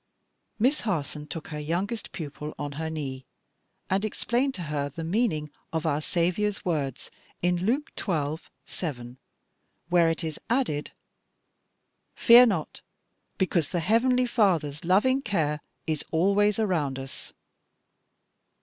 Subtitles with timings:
[0.57, 3.23] Miss Harson took her youngest pupil on her knee
[3.87, 7.11] and explained to her the meaning of our Saviour's words
[7.43, 8.41] in Luke xii.
[8.65, 9.19] 7,
[9.89, 10.89] where it is added,
[12.15, 12.81] "Fear not,",
[13.37, 17.31] because the heavenly Father's loving care is always around us.